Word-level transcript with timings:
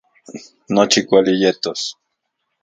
Nochi 0.73 0.99
kuali 1.07 1.33
yetos 1.43 1.81